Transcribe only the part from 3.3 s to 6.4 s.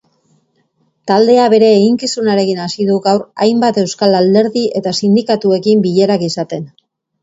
hainbat euskal alderdi eta sindikatuekin bilerak